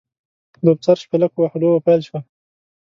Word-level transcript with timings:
لوبڅار 0.63 0.97
شپېلک 1.03 1.31
ووهه؛ 1.35 1.55
لوبه 1.61 1.79
پیل 1.85 2.01
شوه. 2.07 2.19